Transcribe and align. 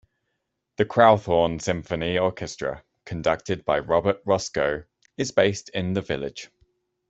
The 0.77 0.85
Crowthorne 0.85 1.59
Symphony 1.61 2.17
Orchestra, 2.17 2.83
conducted 3.05 3.63
by 3.65 3.77
Robert 3.77 4.19
Roscoe, 4.25 4.85
is 5.15 5.31
based 5.31 5.69
in 5.75 5.93
the 5.93 6.01
village. 6.01 6.49